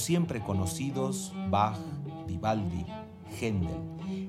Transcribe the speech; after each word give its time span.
Siempre 0.00 0.40
conocidos 0.40 1.30
Bach, 1.50 1.76
Vivaldi, 2.26 2.86
Händel 3.38 3.76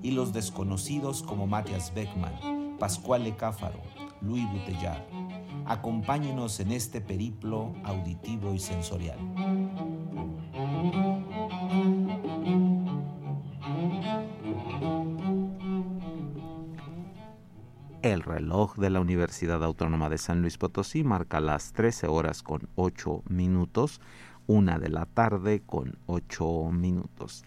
y 0.03 0.11
los 0.11 0.33
desconocidos 0.33 1.23
como 1.23 1.47
Matthias 1.47 1.93
Beckmann, 1.95 2.75
Pascual 2.77 3.33
Cáfaro, 3.37 3.79
Louis 4.19 4.45
Bouteillard. 4.51 5.01
Acompáñenos 5.65 6.59
en 6.59 6.73
este 6.73 6.99
periplo 6.99 7.73
auditivo 7.85 8.53
y 8.53 8.59
sensorial. 8.59 9.17
El 18.01 18.23
reloj 18.23 18.75
de 18.77 18.89
la 18.89 18.99
Universidad 18.99 19.63
Autónoma 19.63 20.09
de 20.09 20.17
San 20.17 20.41
Luis 20.41 20.57
Potosí 20.57 21.03
marca 21.03 21.39
las 21.39 21.71
13 21.71 22.07
horas 22.07 22.43
con 22.43 22.67
8 22.75 23.23
minutos, 23.29 24.01
una 24.51 24.77
de 24.79 24.89
la 24.89 25.05
tarde 25.05 25.61
con 25.65 25.97
8 26.07 26.71
minutos. 26.71 27.43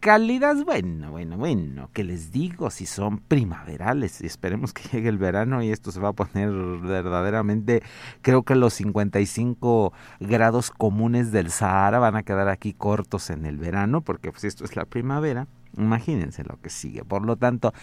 Cálidas, 0.00 0.64
bueno, 0.64 1.10
bueno, 1.10 1.36
bueno, 1.36 1.90
que 1.92 2.04
les 2.04 2.30
digo 2.30 2.70
si 2.70 2.86
son 2.86 3.18
primaverales 3.18 4.20
esperemos 4.20 4.72
que 4.72 4.82
llegue 4.92 5.08
el 5.08 5.18
verano 5.18 5.60
y 5.60 5.70
esto 5.70 5.90
se 5.90 5.98
va 5.98 6.10
a 6.10 6.12
poner 6.12 6.50
verdaderamente, 6.50 7.82
creo 8.22 8.44
que 8.44 8.54
los 8.54 8.74
55 8.74 9.92
grados 10.20 10.70
comunes 10.70 11.32
del 11.32 11.50
Sahara 11.50 11.98
van 11.98 12.14
a 12.14 12.22
quedar 12.22 12.48
aquí 12.48 12.74
cortos 12.74 13.28
en 13.30 13.44
el 13.44 13.56
verano 13.56 14.02
porque 14.02 14.30
pues 14.30 14.44
esto 14.44 14.64
es 14.64 14.76
la 14.76 14.84
primavera, 14.84 15.48
imagínense 15.76 16.44
lo 16.44 16.60
que 16.60 16.70
sigue, 16.70 17.04
por 17.04 17.26
lo 17.26 17.34
tanto, 17.34 17.74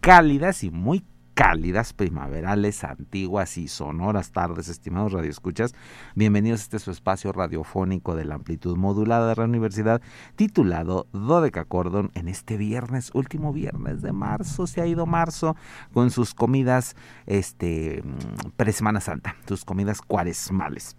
cálidas 0.00 0.62
y 0.62 0.70
muy 0.70 1.04
cálidas, 1.34 1.92
primaverales, 1.92 2.84
antiguas 2.84 3.58
y 3.58 3.68
sonoras 3.68 4.30
tardes, 4.30 4.68
estimados 4.68 5.12
radioescuchas. 5.12 5.74
Bienvenidos 6.14 6.60
a 6.60 6.62
este 6.62 6.78
su 6.78 6.92
espacio 6.92 7.32
radiofónico 7.32 8.14
de 8.14 8.24
la 8.24 8.36
amplitud 8.36 8.76
modulada 8.76 9.28
de 9.28 9.36
la 9.36 9.44
universidad, 9.44 10.00
titulado 10.36 11.08
Dodeca 11.12 11.64
Cordon, 11.64 12.10
en 12.14 12.28
este 12.28 12.56
viernes, 12.56 13.10
último 13.14 13.52
viernes 13.52 14.00
de 14.00 14.12
marzo. 14.12 14.66
Se 14.66 14.80
ha 14.80 14.86
ido 14.86 15.06
marzo 15.06 15.56
con 15.92 16.10
sus 16.10 16.34
comidas, 16.34 16.94
este, 17.26 18.02
mm, 18.04 18.50
pre-Semana 18.56 19.00
Santa, 19.00 19.36
sus 19.46 19.64
comidas 19.64 20.00
cuaresmales 20.00 20.96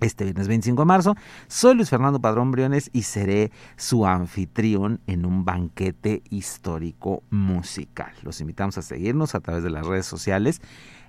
este 0.00 0.24
viernes 0.24 0.48
25 0.48 0.82
de 0.82 0.86
marzo. 0.86 1.16
Soy 1.48 1.74
Luis 1.74 1.90
Fernando 1.90 2.20
Padrón 2.20 2.50
Briones 2.50 2.90
y 2.92 3.02
seré 3.02 3.50
su 3.76 4.06
anfitrión 4.06 5.00
en 5.06 5.26
un 5.26 5.44
banquete 5.44 6.22
histórico 6.30 7.22
musical. 7.30 8.12
Los 8.22 8.40
invitamos 8.40 8.78
a 8.78 8.82
seguirnos 8.82 9.34
a 9.34 9.40
través 9.40 9.62
de 9.62 9.70
las 9.70 9.86
redes 9.86 10.06
sociales 10.06 10.60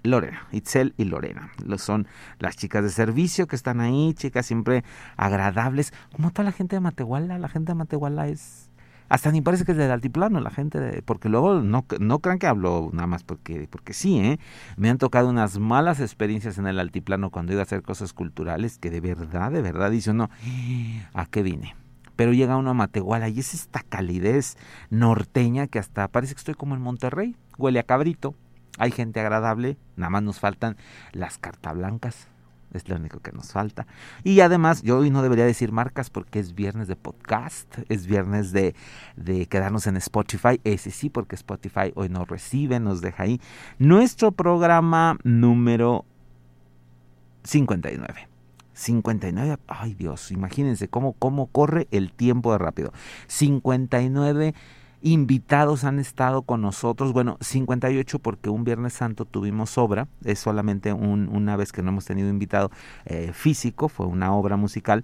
Lorena, 0.04 0.48
Itzel 0.52 0.94
y 0.98 1.06
Lorena. 1.06 1.52
Son 1.78 2.08
las 2.40 2.56
chicas 2.56 2.84
de 2.84 2.90
servicio 2.90 3.48
que 3.48 3.56
están 3.56 3.82
ahí, 3.82 4.14
chicas 4.14 4.46
siempre 4.46 4.84
agradables. 5.18 5.94
Como 6.14 6.32
toda 6.32 6.46
la 6.46 6.52
gente 6.52 6.76
de 6.76 6.80
Matehuala, 6.80 7.38
la 7.38 7.50
gente 7.50 7.72
de 7.72 7.76
Matehuala 7.76 8.28
es... 8.28 8.70
Hasta 9.10 9.32
ni 9.32 9.42
parece 9.42 9.66
que 9.66 9.72
es 9.72 9.78
del 9.78 9.90
altiplano 9.90 10.40
la 10.40 10.52
gente, 10.52 10.80
de, 10.80 11.02
porque 11.02 11.30
luego 11.30 11.62
no, 11.62 11.84
no 12.00 12.20
crean 12.20 12.38
que 12.38 12.46
hablo 12.46 12.92
nada 12.94 13.08
más 13.08 13.24
porque, 13.24 13.68
porque 13.68 13.94
sí, 13.94 14.20
¿eh? 14.20 14.40
Me 14.78 14.88
han 14.88 15.00
tocado 15.00 15.30
unas 15.30 15.58
malas 15.58 16.00
experiencias 16.00 16.60
en 16.60 16.68
el 16.68 16.80
altiplano 16.80 17.32
cuando 17.32 17.52
he 17.52 17.54
ido 17.54 17.62
a 17.62 17.64
hacer 17.64 17.82
cosas 17.82 18.14
culturales 18.14 18.78
que 18.78 18.92
de 18.92 19.02
verdad, 19.02 19.52
de 19.52 19.64
verdad, 19.64 19.90
dice 19.90 20.12
uno, 20.12 20.30
¿a 21.16 21.26
qué 21.26 21.42
vine? 21.42 21.76
Pero 22.20 22.34
llega 22.34 22.58
uno 22.58 22.72
a 22.72 22.74
Matehuala 22.74 23.30
y 23.30 23.40
es 23.40 23.54
esta 23.54 23.80
calidez 23.80 24.58
norteña 24.90 25.68
que 25.68 25.80
hasta 25.80 26.06
parece 26.10 26.34
que 26.34 26.40
estoy 26.40 26.54
como 26.54 26.76
en 26.76 26.82
Monterrey, 26.82 27.38
huele 27.58 27.80
a 27.80 27.84
cabrito, 27.84 28.36
hay 28.78 28.92
gente 28.92 29.22
agradable, 29.22 29.78
nada 29.96 30.10
más 30.10 30.24
nos 30.24 30.38
faltan 30.38 30.76
las 31.14 31.38
cartas 31.38 31.78
blancas, 31.78 32.28
es 32.74 32.90
lo 32.90 32.98
único 32.98 33.22
que 33.22 33.32
nos 33.32 33.54
falta. 33.54 33.88
Y 34.26 34.42
además, 34.42 34.82
yo 34.82 34.98
hoy 34.98 35.12
no 35.12 35.22
debería 35.22 35.46
decir 35.46 35.72
marcas 35.72 36.10
porque 36.10 36.40
es 36.40 36.56
viernes 36.56 36.90
de 36.90 36.98
podcast, 36.98 37.74
es 37.88 38.06
viernes 38.06 38.52
de, 38.52 38.76
de 39.16 39.46
quedarnos 39.46 39.88
en 39.88 39.96
Spotify, 39.96 40.60
ese 40.66 40.92
sí, 40.92 41.10
porque 41.10 41.36
Spotify 41.36 41.94
hoy 41.96 42.10
nos 42.10 42.28
recibe, 42.28 42.82
nos 42.82 43.00
deja 43.00 43.24
ahí 43.24 43.40
nuestro 43.78 44.34
programa 44.34 45.18
número 45.24 46.04
59. 47.46 48.29
59, 48.80 49.58
ay 49.68 49.94
Dios, 49.94 50.32
imagínense 50.32 50.88
cómo, 50.88 51.14
cómo 51.14 51.48
corre 51.48 51.88
el 51.92 52.14
tiempo 52.14 52.54
de 52.54 52.60
rápido. 52.60 52.94
59 53.28 54.54
invitados 55.02 55.84
han 55.84 56.00
estado 56.00 56.44
con 56.44 56.62
nosotros, 56.62 57.12
bueno, 57.12 57.38
58 57.42 58.20
porque 58.20 58.50
un 58.50 58.64
Viernes 58.64 58.94
Santo 58.94 59.26
tuvimos 59.26 59.78
obra, 59.78 60.08
es 60.24 60.40
solamente 60.40 60.94
una 60.94 61.58
vez 61.58 61.74
que 61.74 61.82
no 61.82 61.90
hemos 61.90 62.06
tenido 62.06 62.30
invitado 62.30 62.72
eh, 63.06 63.32
físico, 63.34 63.90
fue 63.90 64.06
una 64.06 64.34
obra 64.34 64.56
musical 64.56 65.04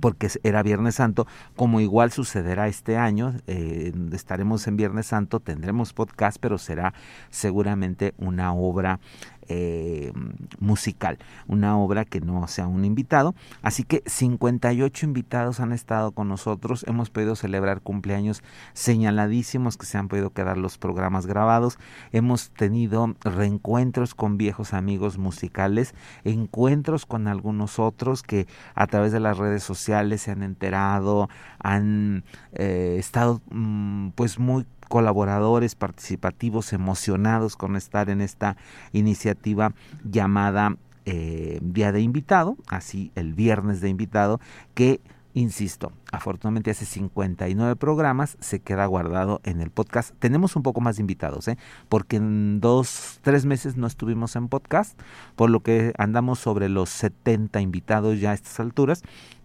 porque 0.00 0.28
era 0.42 0.62
Viernes 0.62 0.96
Santo, 0.96 1.26
como 1.54 1.80
igual 1.80 2.10
sucederá 2.12 2.68
este 2.68 2.96
año, 2.96 3.34
eh, 3.46 3.92
estaremos 4.12 4.66
en 4.66 4.76
Viernes 4.76 5.06
Santo, 5.06 5.40
tendremos 5.40 5.92
podcast, 5.92 6.38
pero 6.40 6.58
será 6.58 6.92
seguramente 7.30 8.14
una 8.18 8.52
obra 8.52 9.00
eh, 9.48 10.12
musical, 10.58 11.18
una 11.46 11.78
obra 11.78 12.04
que 12.04 12.20
no 12.20 12.46
sea 12.48 12.66
un 12.66 12.84
invitado. 12.84 13.34
Así 13.62 13.84
que 13.84 14.02
58 14.06 15.06
invitados 15.06 15.60
han 15.60 15.72
estado 15.72 16.12
con 16.12 16.28
nosotros, 16.28 16.84
hemos 16.88 17.10
podido 17.10 17.36
celebrar 17.36 17.80
cumpleaños 17.80 18.42
señaladísimos 18.72 19.76
que 19.76 19.86
se 19.86 19.98
han 19.98 20.08
podido 20.08 20.30
quedar 20.30 20.58
los 20.58 20.78
programas 20.78 21.26
grabados, 21.26 21.78
hemos 22.12 22.50
tenido 22.50 23.14
reencuentros 23.22 24.14
con 24.14 24.38
viejos 24.38 24.74
amigos 24.74 25.18
musicales, 25.18 25.94
encuentros 26.24 27.06
con 27.06 27.28
algunos 27.28 27.78
otros 27.78 28.22
que 28.22 28.46
a 28.74 28.86
través 28.86 29.12
de 29.12 29.20
las 29.20 29.38
redes 29.38 29.62
sociales 29.62 30.22
se 30.22 30.30
han 30.30 30.42
enterado, 30.42 31.28
han 31.58 32.24
eh, 32.52 32.96
estado 32.98 33.40
mm, 33.50 34.10
pues 34.10 34.38
muy 34.38 34.66
colaboradores 34.88 35.74
participativos 35.74 36.72
emocionados 36.72 37.56
con 37.56 37.76
estar 37.76 38.10
en 38.10 38.20
esta 38.20 38.56
iniciativa 38.92 39.72
llamada 40.04 40.76
eh, 41.04 41.58
Día 41.62 41.92
de 41.92 42.00
Invitado, 42.00 42.56
así 42.66 43.12
el 43.14 43.34
viernes 43.34 43.80
de 43.80 43.88
invitado, 43.88 44.40
que 44.74 45.00
Insisto, 45.36 45.92
afortunadamente 46.12 46.70
hace 46.70 46.86
59 46.86 47.76
programas 47.76 48.38
se 48.40 48.60
queda 48.60 48.86
guardado 48.86 49.42
en 49.44 49.60
el 49.60 49.68
podcast. 49.68 50.14
Tenemos 50.18 50.56
un 50.56 50.62
poco 50.62 50.80
más 50.80 50.96
de 50.96 51.02
invitados, 51.02 51.46
¿eh? 51.48 51.58
porque 51.90 52.16
en 52.16 52.58
dos, 52.58 53.20
tres 53.20 53.44
meses 53.44 53.76
no 53.76 53.86
estuvimos 53.86 54.34
en 54.34 54.48
podcast, 54.48 54.98
por 55.34 55.50
lo 55.50 55.60
que 55.60 55.92
andamos 55.98 56.38
sobre 56.38 56.70
los 56.70 56.88
70 56.88 57.60
invitados 57.60 58.18
ya 58.18 58.30
a 58.30 58.34
estas 58.34 58.58
alturas, 58.60 59.02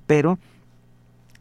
pero 0.08 0.40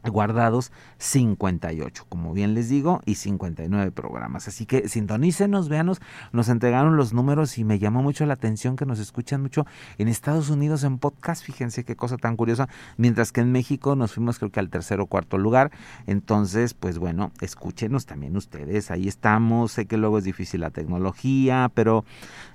guardados 0.03 0.71
58, 0.97 2.05
como 2.09 2.33
bien 2.33 2.53
les 2.53 2.69
digo, 2.69 3.01
y 3.05 3.15
59 3.15 3.91
programas. 3.91 4.47
Así 4.47 4.65
que 4.65 4.87
sintonícenos, 4.87 5.69
véanos, 5.69 6.01
nos 6.31 6.49
entregaron 6.49 6.97
los 6.97 7.13
números 7.13 7.57
y 7.57 7.63
me 7.63 7.79
llamó 7.79 8.01
mucho 8.01 8.25
la 8.25 8.33
atención 8.33 8.75
que 8.75 8.85
nos 8.85 8.99
escuchan 8.99 9.41
mucho 9.41 9.65
en 9.97 10.07
Estados 10.07 10.49
Unidos 10.49 10.83
en 10.83 10.97
podcast, 10.97 11.43
fíjense 11.43 11.83
qué 11.83 11.95
cosa 11.95 12.17
tan 12.17 12.35
curiosa, 12.35 12.67
mientras 12.97 13.31
que 13.31 13.41
en 13.41 13.51
México 13.51 13.95
nos 13.95 14.13
fuimos 14.13 14.39
creo 14.39 14.51
que 14.51 14.59
al 14.59 14.69
tercer 14.69 14.99
o 14.99 15.07
cuarto 15.07 15.37
lugar. 15.37 15.71
Entonces, 16.07 16.73
pues 16.73 16.97
bueno, 16.97 17.31
escúchenos 17.41 18.05
también 18.05 18.35
ustedes, 18.37 18.91
ahí 18.91 19.07
estamos, 19.07 19.73
sé 19.73 19.85
que 19.85 19.97
luego 19.97 20.17
es 20.17 20.23
difícil 20.23 20.61
la 20.61 20.71
tecnología, 20.71 21.71
pero 21.73 22.05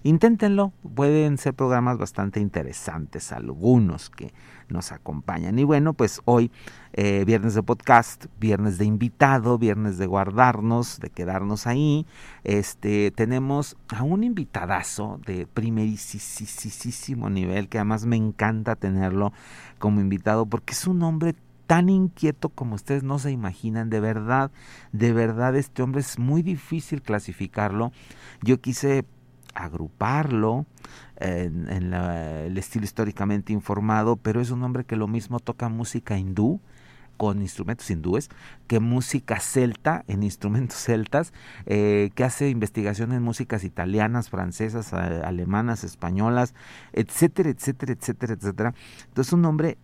inténtenlo, 0.03 0.73
pueden 0.95 1.39
ser 1.39 1.55
programas 1.55 1.99
bastante 1.99 2.41
interesantes, 2.41 3.33
algunos 3.33 4.11
que 4.11 4.33
nos 4.69 4.93
acompañan. 4.93 5.59
Y 5.59 5.65
bueno, 5.65 5.93
pues 5.93 6.21
hoy, 6.25 6.51
eh, 6.93 7.25
viernes 7.25 7.55
de 7.55 7.63
podcast, 7.63 8.27
viernes 8.41 8.79
de 8.79 8.85
invitado, 8.85 9.59
viernes 9.59 9.99
de 9.99 10.07
guardarnos, 10.07 11.01
de 11.01 11.11
quedarnos 11.11 11.67
ahí, 11.67 12.07
este, 12.45 13.11
tenemos 13.11 13.77
a 13.89 14.03
un 14.03 14.25
invitadazo 14.25 15.21
de 15.27 15.47
primerísimo 15.47 17.31
nivel, 17.31 17.69
que 17.69 17.79
además 17.79 18.07
me 18.07 18.17
encanta 18.17 18.77
tenerlo 18.77 19.33
como 19.79 20.01
invitado, 20.01 20.47
porque 20.47 20.73
es 20.73 20.87
un 20.87 21.03
hombre 21.03 21.35
tan 21.67 21.89
inquieto 21.89 22.49
como 22.49 22.77
ustedes 22.77 23.03
no 23.03 23.19
se 23.19 23.33
imaginan, 23.33 23.91
de 23.91 24.01
verdad, 24.01 24.51
de 24.93 25.13
verdad 25.13 25.57
este 25.57 25.83
hombre 25.83 26.01
es 26.01 26.19
muy 26.19 26.43
difícil 26.43 27.03
clasificarlo. 27.03 27.93
Yo 28.43 28.61
quise 28.61 29.05
agruparlo 29.55 30.67
en, 31.19 31.93
el 31.93 32.59
estilo 32.59 32.85
históricamente 32.85 33.53
informado, 33.53 34.17
pero 34.17 34.41
es 34.41 34.51
un 34.51 34.63
hombre 34.63 34.85
que 34.85 34.97
lo 34.97 35.09
mismo 35.09 35.41
toca 35.41 35.69
música 35.69 36.19
hindú 36.19 36.61
con 37.17 37.41
instrumentos 37.41 37.91
hindúes, 37.91 38.29
que 38.67 38.81
música 38.81 39.41
celta 39.41 40.05
en 40.07 40.23
instrumentos 40.23 40.77
celtas, 40.85 41.33
eh, 41.65 42.11
que 42.15 42.25
hace 42.25 42.51
investigación 42.51 43.13
en 43.13 43.23
músicas 43.23 43.65
italianas, 43.65 44.29
francesas, 44.29 44.93
alemanas, 44.93 45.85
españolas, 45.85 46.55
etcétera, 46.93 47.51
etcétera, 47.51 47.93
etcétera, 47.93 48.35
etcétera. 48.35 48.75
Entonces 49.09 49.33
un 49.33 49.45
hombre 49.45 49.79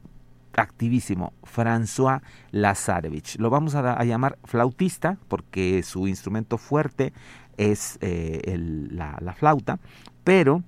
activísimo, 0.54 1.32
François 1.42 2.20
Lazarevich. 2.50 3.38
Lo 3.38 3.50
vamos 3.50 3.74
a, 3.74 4.04
llamar 4.04 4.38
flautista 4.44 5.16
porque 5.28 5.82
su 5.82 6.06
instrumento 6.06 6.58
fuerte 6.58 7.12
es 7.56 7.98
eh, 8.00 8.56
la, 8.90 9.34
flauta, 9.34 9.78
pero 10.24 10.62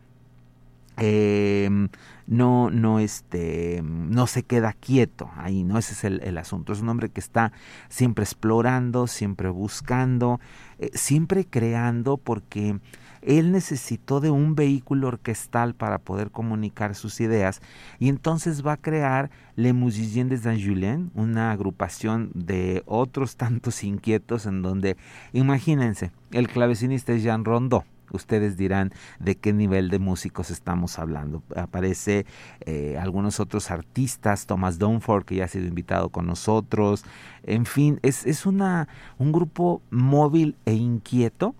em, 0.97 1.89
no, 2.27 2.71
no, 2.71 2.99
este, 2.99 3.83
no 3.83 4.27
se 4.27 4.43
queda 4.43 4.73
quieto 4.73 5.31
ahí, 5.37 5.65
¿no? 5.65 5.79
Ese 5.79 5.93
es 5.93 6.05
el, 6.05 6.39
asunto. 6.39 6.73
Es 6.73 6.81
un 6.81 6.89
hombre 6.89 7.09
que 7.09 7.21
está 7.21 7.53
siempre 7.89 8.25
explorando, 8.25 9.07
siempre 9.07 9.49
buscando, 9.49 10.41
eh, 10.79 10.91
siempre 10.95 11.45
creando, 11.45 12.17
porque 12.17 12.79
él 13.25 13.53
necesitó 13.53 14.21
de 14.21 14.31
un 14.31 14.55
vehículo 14.55 15.09
orquestal 15.09 15.75
para 15.75 15.99
poder 15.99 16.31
comunicar 16.31 16.95
sus 16.95 17.21
ideas 17.21 17.61
y 17.99 18.09
entonces 18.11 18.65
va 18.65 18.75
a 18.75 18.77
crear 18.77 19.31
Le 19.57 19.73
Musiciens 19.73 20.29
de 20.29 20.37
Saint-Julien, 20.37 21.11
una 21.15 21.51
agrupación 21.51 22.31
de 22.35 22.83
otros 22.87 23.37
tantos 23.39 23.83
inquietos 23.83 24.47
en 24.47 24.63
donde, 24.63 24.97
imagínense, 25.33 26.11
el 26.33 26.49
clavecinista 26.49 27.13
es 27.13 27.23
Jean 27.23 27.45
Rondeau, 27.45 27.85
ustedes 28.11 28.57
dirán 28.57 28.93
de 29.19 29.37
qué 29.37 29.53
nivel 29.53 29.91
de 29.91 29.99
músicos 29.99 30.51
estamos 30.51 30.99
hablando. 30.99 31.43
Aparece 31.57 32.27
eh, 32.61 32.97
algunos 33.01 33.41
otros 33.41 33.71
artistas, 33.71 34.47
Thomas 34.47 34.79
Dunford, 34.79 35.25
que 35.25 35.37
ya 35.37 35.45
ha 35.45 35.49
sido 35.49 35.67
invitado 35.67 36.09
con 36.11 36.27
nosotros. 36.27 37.05
En 37.43 37.67
fin, 37.67 37.99
es, 38.03 38.27
es 38.27 38.47
una, 38.47 38.89
un 39.19 39.33
grupo 39.33 39.83
móvil 39.91 40.57
e 40.65 40.75
inquieto 40.75 41.55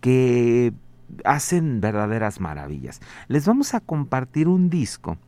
que 0.00 0.72
hacen 1.24 1.80
verdaderas 1.80 2.40
maravillas. 2.40 3.00
Les 3.28 3.46
vamos 3.46 3.74
a 3.74 3.80
compartir 3.80 4.48
un 4.48 4.70
disco 4.70 5.18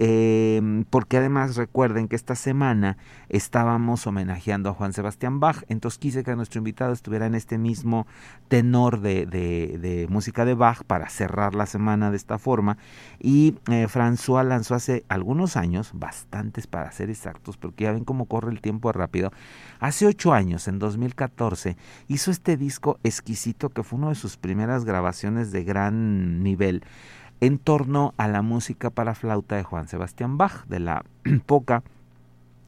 eh, 0.00 0.84
porque 0.90 1.16
además 1.16 1.56
recuerden 1.56 2.06
que 2.06 2.14
esta 2.14 2.36
semana 2.36 2.96
estábamos 3.28 4.06
homenajeando 4.06 4.70
a 4.70 4.72
Juan 4.72 4.92
Sebastián 4.92 5.40
Bach, 5.40 5.64
entonces 5.68 5.98
quise 5.98 6.22
que 6.22 6.36
nuestro 6.36 6.58
invitado 6.58 6.92
estuviera 6.92 7.26
en 7.26 7.34
este 7.34 7.58
mismo 7.58 8.06
tenor 8.46 9.00
de, 9.00 9.26
de, 9.26 10.06
música 10.08 10.44
de 10.44 10.54
Bach 10.54 10.84
para 10.84 11.08
cerrar 11.08 11.56
la 11.56 11.66
semana 11.66 12.12
de 12.12 12.16
esta 12.16 12.38
forma. 12.38 12.78
Y 13.18 13.56
eh, 13.68 13.88
François 13.88 14.44
lanzó 14.44 14.76
hace 14.76 15.04
algunos 15.08 15.56
años, 15.56 15.90
bastantes 15.94 16.68
para 16.68 16.92
ser 16.92 17.10
exactos, 17.10 17.56
porque 17.56 17.84
ya 17.84 17.92
ven 17.92 18.04
cómo 18.04 18.26
corre 18.26 18.52
el 18.52 18.60
tiempo 18.60 18.92
rápido, 18.92 19.32
hace 19.80 20.06
ocho 20.06 20.32
años, 20.32 20.68
en 20.68 20.78
2014, 20.78 21.76
hizo 22.06 22.30
este 22.30 22.56
disco 22.56 23.00
exquisito 23.02 23.70
que 23.70 23.82
fue 23.82 23.98
una 23.98 24.10
de 24.10 24.14
sus 24.14 24.36
primeras 24.36 24.84
grabaciones 24.84 25.50
de 25.50 25.64
gran 25.64 26.44
nivel 26.44 26.84
en 27.40 27.58
torno 27.58 28.14
a 28.16 28.28
la 28.28 28.42
música 28.42 28.90
para 28.90 29.14
flauta 29.14 29.56
de 29.56 29.62
Juan 29.62 29.88
Sebastián 29.88 30.38
Bach, 30.38 30.66
de 30.66 30.80
la 30.80 31.04
poca 31.46 31.82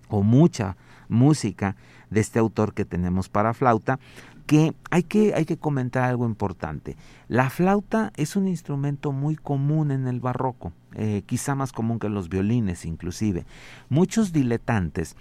o 0.08 0.22
mucha 0.22 0.76
música 1.08 1.76
de 2.10 2.20
este 2.20 2.38
autor 2.38 2.74
que 2.74 2.84
tenemos 2.84 3.28
para 3.28 3.54
flauta, 3.54 3.98
que 4.46 4.74
hay 4.90 5.04
que, 5.04 5.34
hay 5.34 5.44
que 5.44 5.56
comentar 5.56 6.04
algo 6.04 6.26
importante. 6.26 6.96
La 7.28 7.50
flauta 7.50 8.12
es 8.16 8.34
un 8.34 8.48
instrumento 8.48 9.12
muy 9.12 9.36
común 9.36 9.92
en 9.92 10.08
el 10.08 10.20
barroco, 10.20 10.72
eh, 10.94 11.22
quizá 11.26 11.54
más 11.54 11.72
común 11.72 12.00
que 12.00 12.08
los 12.08 12.28
violines 12.28 12.84
inclusive. 12.84 13.44
Muchos 13.88 14.32
diletantes 14.32 15.16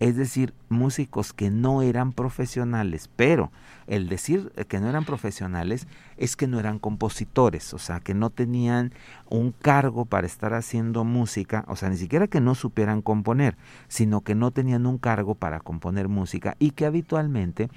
es 0.00 0.16
decir, 0.16 0.54
músicos 0.70 1.34
que 1.34 1.50
no 1.50 1.82
eran 1.82 2.12
profesionales, 2.12 3.10
pero 3.16 3.52
el 3.86 4.08
decir 4.08 4.50
que 4.66 4.80
no 4.80 4.88
eran 4.88 5.04
profesionales 5.04 5.86
es 6.20 6.36
que 6.36 6.46
no 6.46 6.60
eran 6.60 6.78
compositores, 6.78 7.72
o 7.72 7.78
sea, 7.78 7.98
que 7.98 8.12
no 8.12 8.28
tenían 8.28 8.92
un 9.30 9.52
cargo 9.52 10.04
para 10.04 10.26
estar 10.26 10.52
haciendo 10.52 11.02
música, 11.02 11.64
o 11.66 11.76
sea, 11.76 11.88
ni 11.88 11.96
siquiera 11.96 12.26
que 12.26 12.42
no 12.42 12.54
supieran 12.54 13.00
componer, 13.00 13.56
sino 13.88 14.20
que 14.20 14.34
no 14.34 14.50
tenían 14.50 14.86
un 14.86 14.98
cargo 14.98 15.34
para 15.34 15.60
componer 15.60 16.08
música 16.08 16.56
y 16.58 16.72
que 16.72 16.84
habitualmente 16.84 17.70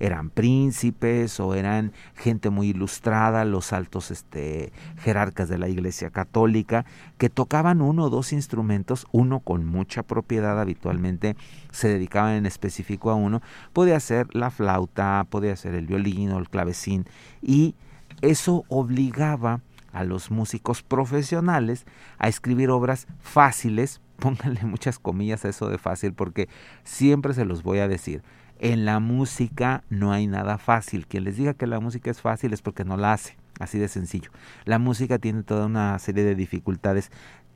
eran 0.00 0.30
príncipes 0.30 1.38
o 1.38 1.54
eran 1.54 1.92
gente 2.16 2.50
muy 2.50 2.70
ilustrada, 2.70 3.44
los 3.44 3.72
altos 3.72 4.10
este, 4.10 4.72
jerarcas 4.98 5.48
de 5.48 5.58
la 5.58 5.68
Iglesia 5.68 6.10
Católica, 6.10 6.84
que 7.16 7.30
tocaban 7.30 7.80
uno 7.80 8.06
o 8.06 8.10
dos 8.10 8.32
instrumentos, 8.32 9.06
uno 9.12 9.38
con 9.38 9.64
mucha 9.64 10.02
propiedad 10.02 10.60
habitualmente 10.60 11.36
se 11.70 11.88
dedicaban 11.88 12.34
en 12.34 12.46
específico 12.46 13.10
a 13.10 13.14
uno, 13.14 13.40
podía 13.72 14.00
ser 14.00 14.34
la 14.34 14.50
flauta, 14.50 15.24
podía 15.30 15.54
ser 15.54 15.74
el 15.74 15.86
violín 15.86 16.32
o 16.32 16.38
el 16.38 16.48
clavecín, 16.48 17.06
y 17.40 17.76
eso 18.22 18.64
obligaba 18.68 19.60
a 19.92 20.04
los 20.04 20.30
músicos 20.30 20.82
profesionales 20.82 21.86
a 22.18 22.28
escribir 22.28 22.70
obras 22.70 23.06
fáciles, 23.20 24.00
pónganle 24.18 24.64
muchas 24.64 24.98
comillas 24.98 25.44
a 25.44 25.48
eso 25.48 25.68
de 25.68 25.78
fácil 25.78 26.12
porque 26.12 26.48
siempre 26.82 27.34
se 27.34 27.44
los 27.44 27.62
voy 27.62 27.78
a 27.78 27.88
decir, 27.88 28.22
en 28.58 28.84
la 28.84 29.00
música 29.00 29.84
no 29.90 30.12
hay 30.12 30.26
nada 30.26 30.58
fácil. 30.58 31.06
Quien 31.06 31.24
les 31.24 31.36
diga 31.36 31.54
que 31.54 31.66
la 31.66 31.80
música 31.80 32.10
es 32.10 32.20
fácil 32.20 32.52
es 32.52 32.62
porque 32.62 32.84
no 32.84 32.96
la 32.96 33.12
hace. 33.12 33.36
Así 33.60 33.78
de 33.78 33.88
sencillo. 33.88 34.30
La 34.64 34.78
música 34.78 35.18
tiene 35.18 35.42
toda 35.42 35.66
una 35.66 35.98
serie 35.98 36.24
de 36.24 36.34
dificultades 36.34 37.10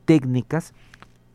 técnicas, 0.04 0.74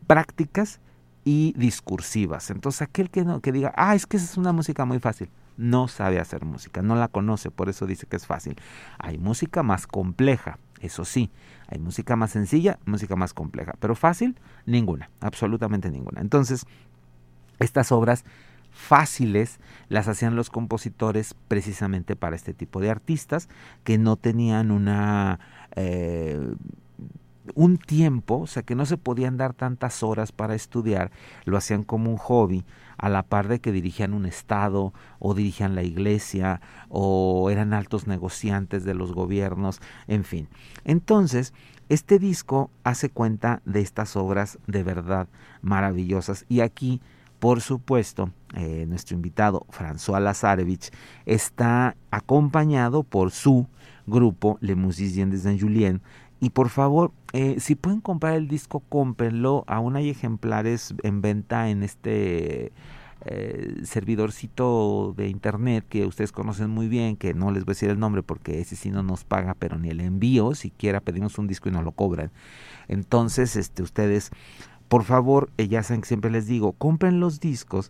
prácticas 0.08 0.80
y 1.26 1.54
discursivas. 1.58 2.50
Entonces 2.50 2.82
aquel 2.82 3.10
que, 3.10 3.24
no, 3.24 3.42
que 3.42 3.52
diga, 3.52 3.74
ah, 3.76 3.96
es 3.96 4.06
que 4.06 4.18
esa 4.18 4.26
es 4.26 4.38
una 4.38 4.52
música 4.52 4.86
muy 4.86 5.00
fácil, 5.00 5.30
no 5.58 5.88
sabe 5.88 6.20
hacer 6.20 6.46
música, 6.46 6.82
no 6.82 6.96
la 6.96 7.08
conoce, 7.08 7.52
por 7.52 7.70
eso 7.70 7.86
dice 7.86 8.08
que 8.08 8.16
es 8.16 8.26
fácil. 8.26 8.56
Hay 9.00 9.18
música 9.18 9.64
más 9.64 9.88
compleja, 9.88 10.60
Eso 10.80 11.06
sí, 11.06 11.32
hay 11.68 11.80
música 11.80 12.18
más 12.18 12.32
sencilla, 12.32 12.78
música 12.86 13.16
más 13.16 13.34
compleja, 13.34 13.74
pero 13.80 13.96
fácil, 13.96 14.38
ninguna, 14.66 15.10
absolutamente 15.22 15.90
ninguna. 15.90 16.20
Entonces, 16.20 16.66
estas 17.60 17.94
obras 17.94 18.26
fáciles 18.74 19.60
las 19.88 20.08
hacían 20.08 20.36
los 20.36 20.50
compositores 20.50 21.36
precisamente 21.48 22.16
para 22.16 22.36
este 22.36 22.54
tipo 22.54 22.82
de 22.82 22.90
artistas 22.90 23.48
que 23.84 23.98
no 23.98 24.18
tenían 24.18 24.72
una 24.72 25.40
eh, 25.76 26.54
un 27.56 27.78
tiempo, 27.78 28.40
o 28.40 28.48
sea 28.48 28.64
que 28.64 28.76
no 28.76 28.86
se 28.86 28.98
podían 28.98 29.38
dar 29.38 29.54
tantas 29.54 30.04
horas 30.04 30.32
para 30.32 30.56
estudiar, 30.56 31.12
lo 31.46 31.58
hacían 31.58 31.84
como 31.84 32.10
un 32.10 32.18
hobby, 32.18 32.64
a 32.98 33.10
la 33.10 33.24
par 33.24 33.48
de 33.48 33.60
que 33.60 33.72
dirigían 33.72 34.14
un 34.14 34.26
estado 34.26 34.94
o 35.20 35.34
dirigían 35.34 35.76
la 35.76 35.84
iglesia 35.84 36.62
o 36.90 37.50
eran 37.50 37.74
altos 37.74 38.08
negociantes 38.08 38.86
de 38.86 38.94
los 38.94 39.14
gobiernos, 39.14 39.82
en 40.08 40.24
fin. 40.24 40.48
Entonces, 40.86 41.54
este 41.90 42.18
disco 42.18 42.70
hace 42.84 43.10
cuenta 43.10 43.62
de 43.66 43.82
estas 43.82 44.16
obras 44.16 44.58
de 44.68 44.84
verdad 44.84 45.28
maravillosas 45.62 46.46
y 46.48 46.62
aquí 46.62 47.02
por 47.44 47.60
supuesto, 47.60 48.32
eh, 48.56 48.86
nuestro 48.88 49.18
invitado 49.18 49.68
François 49.70 50.22
Lazarevich 50.22 50.92
está 51.26 51.98
acompañado 52.10 53.04
por 53.04 53.32
su 53.32 53.68
grupo 54.08 54.58
Le 54.62 54.76
Musiciens 54.76 55.30
de 55.30 55.38
Saint-Julien. 55.38 56.02
Y 56.44 56.50
por 56.50 56.68
favor, 56.68 57.14
eh, 57.32 57.56
si 57.62 57.76
pueden 57.76 58.02
comprar 58.02 58.34
el 58.34 58.50
disco, 58.50 58.82
cómprenlo. 58.90 59.64
Aún 59.66 59.96
hay 59.96 60.10
ejemplares 60.10 60.94
en 61.02 61.22
venta 61.22 61.70
en 61.70 61.84
este 61.84 62.74
eh, 63.22 63.76
servidorcito 63.86 65.14
de 65.16 65.30
internet 65.30 65.86
que 65.88 66.06
ustedes 66.06 66.34
conocen 66.34 66.70
muy 66.70 66.90
bien, 66.90 67.16
que 67.16 67.34
no 67.34 67.50
les 67.52 67.64
voy 67.64 67.72
a 67.72 67.76
decir 67.76 67.90
el 67.92 67.98
nombre 67.98 68.24
porque 68.24 68.60
ese 68.60 68.76
sí 68.76 68.92
no 68.92 69.04
nos 69.04 69.24
paga, 69.24 69.54
pero 69.54 69.78
ni 69.78 69.88
el 69.88 70.02
envío, 70.02 70.54
siquiera 70.54 71.00
pedimos 71.00 71.38
un 71.38 71.48
disco 71.48 71.70
y 71.70 71.72
no 71.72 71.82
lo 71.82 71.94
cobran. 71.94 72.30
Entonces, 72.90 73.56
este, 73.56 73.82
ustedes 73.82 74.30
por 74.90 75.06
favor, 75.06 75.50
eh, 75.58 75.70
ya 75.70 75.82
saben 75.82 76.02
que 76.02 76.08
siempre 76.08 76.30
les 76.30 76.46
digo, 76.46 76.74
compren 76.74 77.22
los 77.22 77.40
discos 77.40 77.88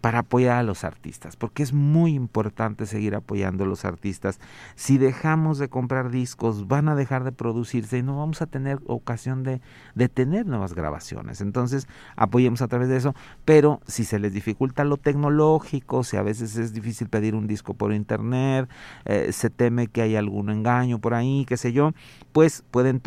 para 0.00 0.20
apoyar 0.20 0.58
a 0.58 0.62
los 0.62 0.84
artistas, 0.84 1.36
porque 1.36 1.62
es 1.62 1.72
muy 1.72 2.14
importante 2.14 2.86
seguir 2.86 3.14
apoyando 3.14 3.64
a 3.64 3.66
los 3.66 3.84
artistas. 3.84 4.38
Si 4.76 4.96
dejamos 4.96 5.58
de 5.58 5.68
comprar 5.68 6.10
discos, 6.10 6.68
van 6.68 6.88
a 6.88 6.94
dejar 6.94 7.24
de 7.24 7.32
producirse 7.32 7.98
y 7.98 8.02
no 8.02 8.18
vamos 8.18 8.40
a 8.40 8.46
tener 8.46 8.78
ocasión 8.86 9.42
de, 9.42 9.60
de 9.94 10.08
tener 10.08 10.46
nuevas 10.46 10.74
grabaciones. 10.74 11.40
Entonces, 11.40 11.88
apoyemos 12.16 12.62
a 12.62 12.68
través 12.68 12.88
de 12.88 12.96
eso, 12.96 13.14
pero 13.44 13.80
si 13.86 14.04
se 14.04 14.18
les 14.18 14.32
dificulta 14.32 14.84
lo 14.84 14.96
tecnológico, 14.96 16.04
si 16.04 16.16
a 16.16 16.22
veces 16.22 16.56
es 16.56 16.72
difícil 16.72 17.08
pedir 17.08 17.34
un 17.34 17.46
disco 17.46 17.74
por 17.74 17.92
internet, 17.92 18.68
eh, 19.04 19.32
se 19.32 19.50
teme 19.50 19.88
que 19.88 20.02
hay 20.02 20.16
algún 20.16 20.50
engaño 20.50 21.00
por 21.00 21.14
ahí, 21.14 21.44
qué 21.46 21.56
sé 21.56 21.72
yo, 21.72 21.92
pues 22.32 22.64
pueden 22.70 23.00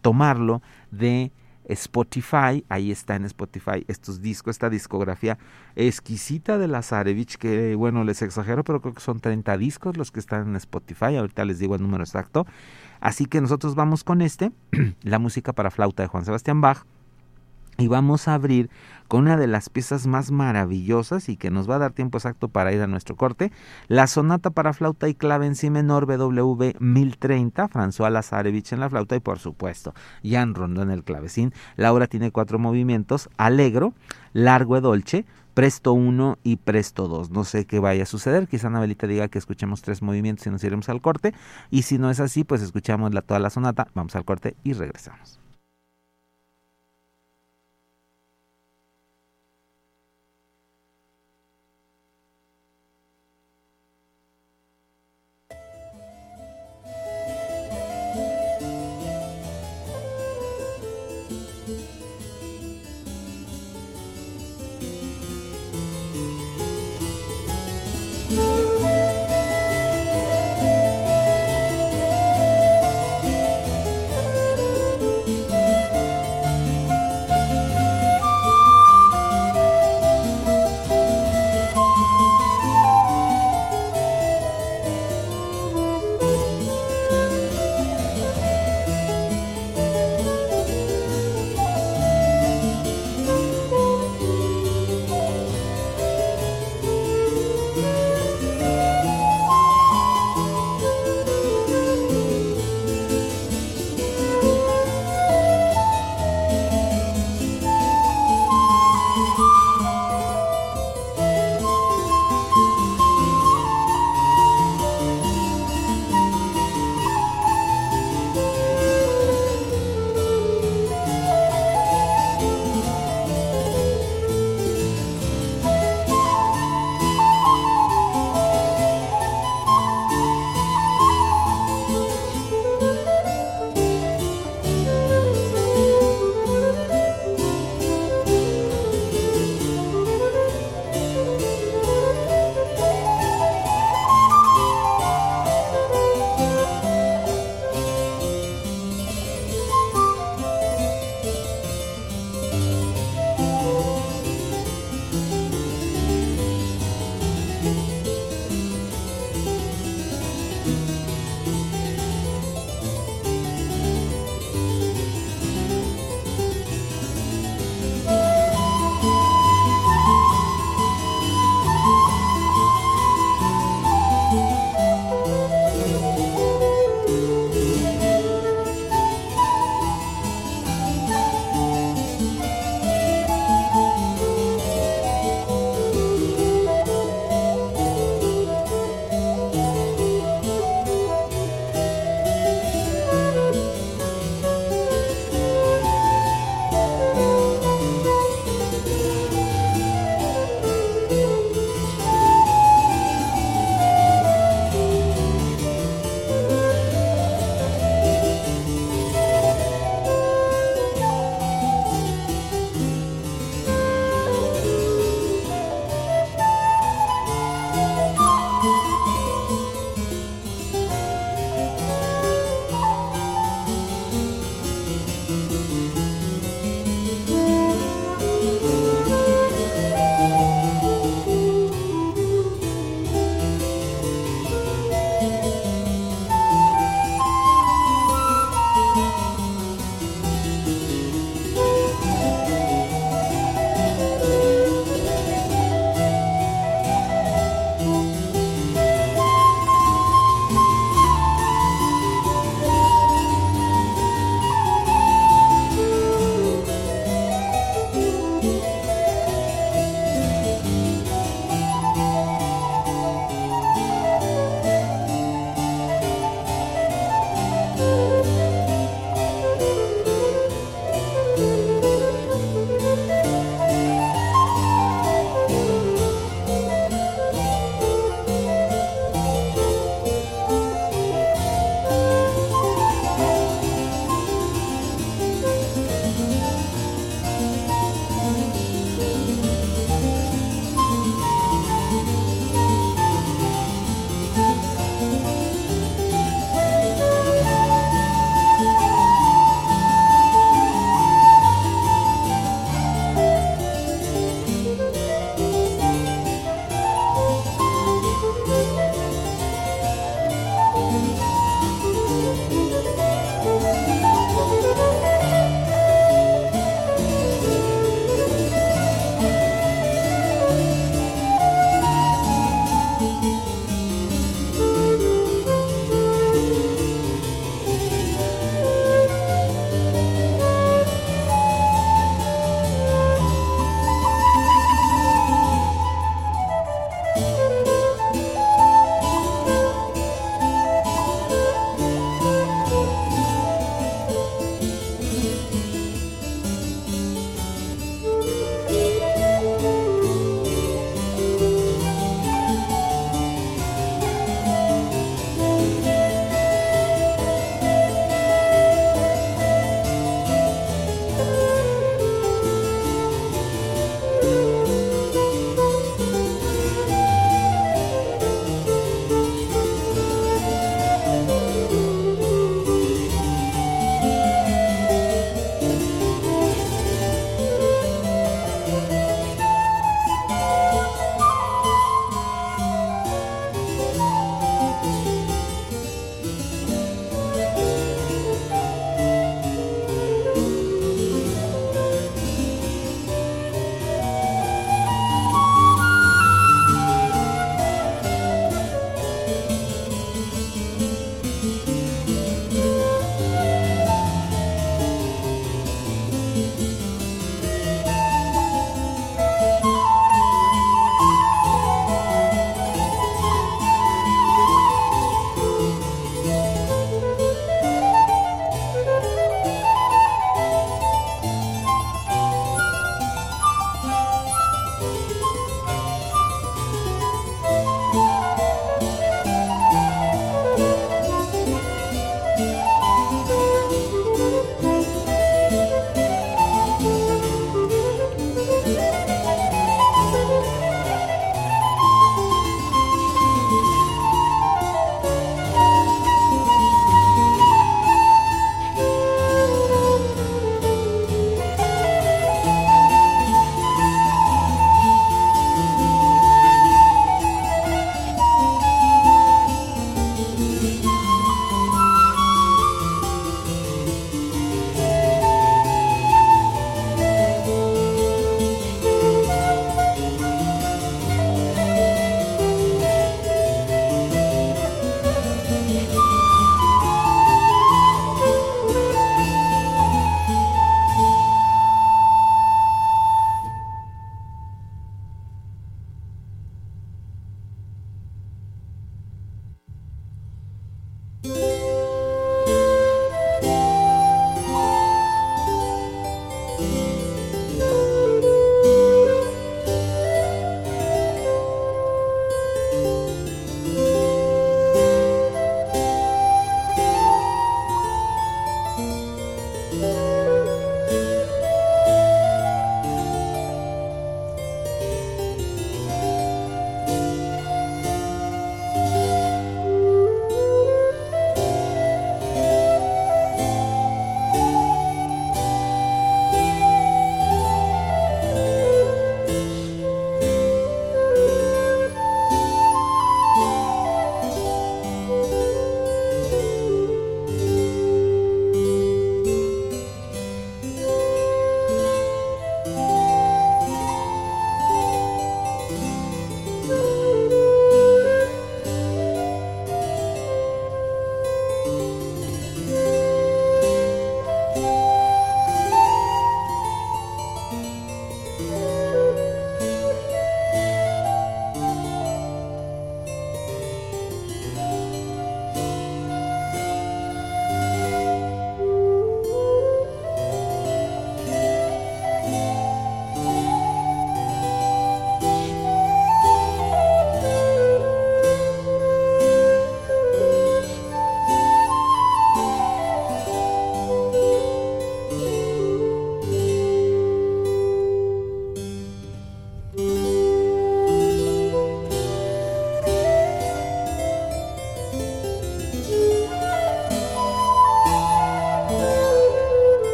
tomarlo 0.00 0.62
de 0.90 1.30
Spotify, 1.68 2.64
ahí 2.68 2.90
está 2.90 3.16
en 3.16 3.24
Spotify 3.24 3.84
estos 3.88 4.20
discos, 4.20 4.56
esta 4.56 4.70
discografía 4.70 5.38
exquisita 5.76 6.58
de 6.58 6.68
Lazarevich, 6.68 7.36
que 7.36 7.74
bueno, 7.74 8.04
les 8.04 8.22
exagero, 8.22 8.64
pero 8.64 8.80
creo 8.80 8.94
que 8.94 9.00
son 9.00 9.20
30 9.20 9.56
discos 9.58 9.96
los 9.96 10.10
que 10.10 10.20
están 10.20 10.48
en 10.48 10.56
Spotify, 10.56 11.16
ahorita 11.16 11.44
les 11.44 11.58
digo 11.58 11.74
el 11.74 11.82
número 11.82 12.02
exacto. 12.04 12.46
Así 13.00 13.26
que 13.26 13.40
nosotros 13.40 13.74
vamos 13.74 14.04
con 14.04 14.22
este, 14.22 14.52
la 15.02 15.18
música 15.18 15.52
para 15.52 15.70
flauta 15.70 16.02
de 16.02 16.08
Juan 16.08 16.24
Sebastián 16.24 16.60
Bach, 16.60 16.84
y 17.78 17.86
vamos 17.86 18.26
a 18.26 18.34
abrir 18.34 18.70
con 19.08 19.22
una 19.22 19.36
de 19.36 19.46
las 19.46 19.70
piezas 19.70 20.06
más 20.06 20.30
maravillosas 20.30 21.28
y 21.28 21.36
que 21.36 21.50
nos 21.50 21.68
va 21.68 21.76
a 21.76 21.78
dar 21.78 21.92
tiempo 21.92 22.18
exacto 22.18 22.48
para 22.48 22.72
ir 22.72 22.82
a 22.82 22.86
nuestro 22.86 23.16
corte, 23.16 23.50
la 23.88 24.06
sonata 24.06 24.50
para 24.50 24.74
flauta 24.74 25.08
y 25.08 25.14
clave 25.14 25.46
en 25.46 25.56
si 25.56 25.70
menor 25.70 26.06
BW 26.06 26.74
1030, 26.78 27.68
François 27.68 28.10
Lazarevich 28.10 28.72
en 28.72 28.80
la 28.80 28.90
flauta 28.90 29.16
y 29.16 29.20
por 29.20 29.38
supuesto 29.38 29.94
Jan 30.22 30.54
Rondo 30.54 30.82
en 30.82 30.90
el 30.90 31.04
clavecín. 31.04 31.52
La 31.76 31.92
obra 31.92 32.06
tiene 32.06 32.30
cuatro 32.30 32.58
movimientos, 32.58 33.30
alegro, 33.38 33.94
largo 34.32 34.76
e 34.76 34.80
dolce, 34.80 35.24
presto 35.54 35.92
1 35.94 36.38
y 36.44 36.56
presto 36.56 37.08
2. 37.08 37.30
No 37.30 37.44
sé 37.44 37.66
qué 37.66 37.80
vaya 37.80 38.02
a 38.02 38.06
suceder, 38.06 38.46
quizá 38.46 38.68
Anabelita 38.68 39.06
diga 39.06 39.28
que 39.28 39.38
escuchemos 39.38 39.82
tres 39.82 40.02
movimientos 40.02 40.46
y 40.46 40.50
nos 40.50 40.62
iremos 40.62 40.88
al 40.88 41.00
corte, 41.00 41.34
y 41.70 41.82
si 41.82 41.98
no 41.98 42.10
es 42.10 42.20
así, 42.20 42.44
pues 42.44 42.62
escuchamos 42.62 43.12
la, 43.14 43.22
toda 43.22 43.40
la 43.40 43.50
sonata, 43.50 43.88
vamos 43.94 44.14
al 44.14 44.24
corte 44.24 44.54
y 44.62 44.74
regresamos. 44.74 45.47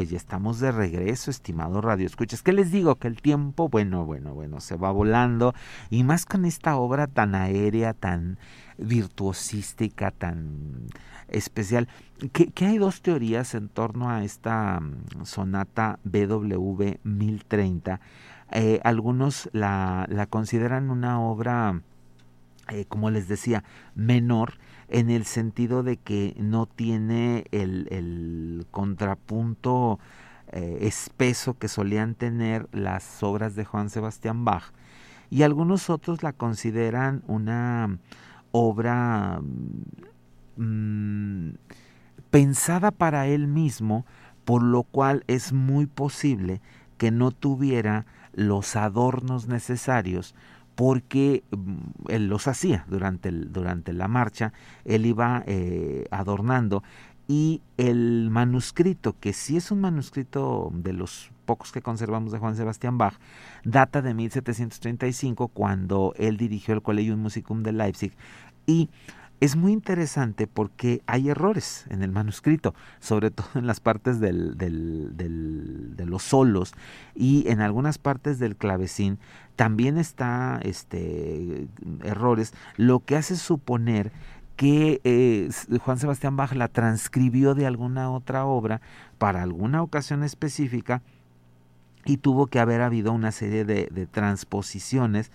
Pues 0.00 0.08
ya 0.08 0.16
estamos 0.16 0.60
de 0.60 0.72
regreso, 0.72 1.30
estimado 1.30 1.82
Radio 1.82 2.06
Escuchas. 2.06 2.42
¿Qué 2.42 2.54
les 2.54 2.72
digo? 2.72 2.94
Que 2.96 3.06
el 3.06 3.20
tiempo, 3.20 3.68
bueno, 3.68 4.06
bueno, 4.06 4.32
bueno, 4.32 4.62
se 4.62 4.74
va 4.74 4.90
volando. 4.90 5.52
Y 5.90 6.04
más 6.04 6.24
con 6.24 6.46
esta 6.46 6.76
obra 6.76 7.06
tan 7.06 7.34
aérea, 7.34 7.92
tan 7.92 8.38
virtuosística, 8.78 10.10
tan 10.10 10.86
especial. 11.28 11.86
Que, 12.32 12.50
hay 12.64 12.78
dos 12.78 13.02
teorías 13.02 13.54
en 13.54 13.68
torno 13.68 14.08
a 14.08 14.24
esta 14.24 14.80
mm, 14.80 15.26
sonata 15.26 15.98
BW 16.04 16.94
1030. 17.02 18.00
Eh, 18.52 18.80
algunos 18.82 19.50
la, 19.52 20.06
la, 20.08 20.24
consideran 20.24 20.88
una 20.88 21.20
obra, 21.20 21.82
eh, 22.70 22.86
como 22.88 23.10
les 23.10 23.28
decía, 23.28 23.64
menor 23.94 24.54
en 24.90 25.08
el 25.08 25.24
sentido 25.24 25.82
de 25.82 25.96
que 25.96 26.34
no 26.38 26.66
tiene 26.66 27.44
el, 27.52 28.66
contrapunto 28.70 29.98
eh, 30.48 30.78
espeso 30.82 31.56
que 31.56 31.68
solían 31.68 32.14
tener 32.14 32.68
las 32.72 33.22
obras 33.22 33.54
de 33.54 33.64
Juan 33.64 33.88
Sebastián 33.88 34.44
Bach. 34.44 34.72
Y 35.30 35.44
algunos 35.44 35.90
otros 35.90 36.24
la 36.24 36.32
consideran 36.32 37.22
una 37.28 37.98
obra 38.50 39.40
mm, 40.56 41.50
pensada 42.30 42.90
para 42.90 43.28
él 43.28 43.46
mismo, 43.46 44.04
por 44.44 44.62
lo 44.62 44.82
cual 44.82 45.22
es 45.28 45.52
muy 45.52 45.86
posible 45.86 46.60
que 46.98 47.12
no 47.12 47.30
tuviera 47.30 48.06
los 48.32 48.74
adornos 48.74 49.46
necesarios 49.46 50.34
porque 50.80 51.44
mm, 51.50 52.08
él 52.08 52.28
los 52.28 52.48
hacía 52.48 52.86
durante, 52.88 53.30
durante 53.30 53.92
la 53.92 54.08
marcha, 54.08 54.54
él 54.86 55.04
iba 55.04 55.44
eh, 55.46 56.06
adornando 56.10 56.82
y 57.28 57.60
el 57.76 58.30
manuscrito, 58.30 59.14
que 59.20 59.34
sí 59.34 59.58
es 59.58 59.70
un 59.70 59.82
manuscrito 59.82 60.70
de 60.72 60.94
los 60.94 61.32
pocos 61.44 61.70
que 61.70 61.82
conservamos 61.82 62.32
de 62.32 62.38
Juan 62.38 62.56
Sebastián 62.56 62.96
Bach, 62.96 63.12
data 63.62 64.00
de 64.00 64.14
1735 64.14 65.48
cuando 65.48 66.14
él 66.16 66.38
dirigió 66.38 66.72
el 66.72 66.80
Collegium 66.80 67.20
Musicum 67.20 67.62
de 67.62 67.72
Leipzig 67.72 68.14
y 68.64 68.88
es 69.40 69.56
muy 69.56 69.72
interesante 69.72 70.46
porque 70.46 71.02
hay 71.06 71.30
errores 71.30 71.86
en 71.88 72.02
el 72.02 72.12
manuscrito, 72.12 72.74
sobre 73.00 73.30
todo 73.30 73.48
en 73.54 73.66
las 73.66 73.80
partes 73.80 74.20
del, 74.20 74.56
del, 74.56 75.16
de 75.96 76.06
los 76.06 76.22
solos 76.22 76.74
y 77.14 77.48
en 77.48 77.60
algunas 77.60 77.98
partes 77.98 78.38
del 78.38 78.56
clavecín 78.56 79.18
también 79.56 79.98
está 79.98 80.60
este, 80.62 81.68
errores, 82.02 82.54
lo 82.76 83.00
que 83.00 83.16
hace 83.16 83.36
suponer 83.36 84.12
que 84.56 85.00
eh, 85.04 85.48
Juan 85.78 85.98
Sebastián 85.98 86.36
Bach 86.36 86.52
la 86.52 86.68
transcribió 86.68 87.54
de 87.54 87.66
alguna 87.66 88.10
otra 88.10 88.44
obra 88.44 88.82
para 89.16 89.42
alguna 89.42 89.82
ocasión 89.82 90.22
específica 90.22 91.02
y 92.04 92.18
tuvo 92.18 92.46
que 92.46 92.58
haber 92.58 92.82
habido 92.82 93.12
una 93.12 93.32
serie 93.32 93.64
de 93.64 94.06
transposiciones 94.10 95.30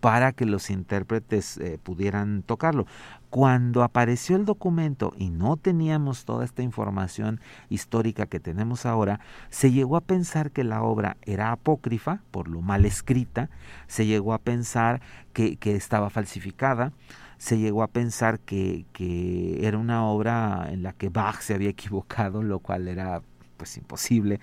para 0.00 0.32
que 0.32 0.46
los 0.46 0.70
intérpretes 0.70 1.58
eh, 1.58 1.78
pudieran 1.82 2.42
tocarlo. 2.42 2.86
Cuando 3.28 3.84
apareció 3.84 4.34
el 4.36 4.44
documento 4.44 5.12
y 5.16 5.30
no 5.30 5.56
teníamos 5.56 6.24
toda 6.24 6.44
esta 6.44 6.62
información 6.62 7.40
histórica 7.68 8.26
que 8.26 8.40
tenemos 8.40 8.86
ahora, 8.86 9.20
se 9.50 9.70
llegó 9.70 9.96
a 9.96 10.00
pensar 10.00 10.50
que 10.50 10.64
la 10.64 10.82
obra 10.82 11.16
era 11.22 11.52
apócrifa, 11.52 12.22
por 12.30 12.48
lo 12.48 12.60
mal 12.60 12.86
escrita, 12.86 13.50
se 13.86 14.06
llegó 14.06 14.32
a 14.32 14.38
pensar 14.38 15.00
que, 15.32 15.58
estaba 15.62 16.10
falsificada, 16.10 16.92
se 17.38 17.58
llegó 17.58 17.82
a 17.82 17.88
pensar 17.88 18.40
que, 18.40 18.86
que, 18.92 19.66
era 19.66 19.78
una 19.78 20.04
obra 20.04 20.68
en 20.70 20.82
la 20.82 20.92
que 20.92 21.08
Bach 21.08 21.40
se 21.40 21.54
había 21.54 21.68
equivocado, 21.70 22.42
lo 22.42 22.58
cual 22.58 22.88
era 22.88 23.22
pues 23.56 23.76
imposible, 23.76 24.40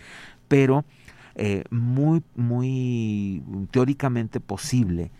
pero 0.48 0.86
eh, 1.36 1.63
muy, 1.72 2.24
muy 2.36 3.43
teóricamente 3.72 4.39
posible 4.39 5.12